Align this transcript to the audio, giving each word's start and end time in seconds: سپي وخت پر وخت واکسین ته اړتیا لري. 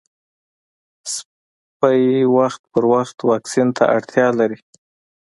سپي 1.13 1.99
وخت 2.37 2.61
پر 2.71 2.83
وخت 2.93 3.17
واکسین 3.31 3.67
ته 3.77 3.83
اړتیا 3.95 4.27
لري. 4.39 4.59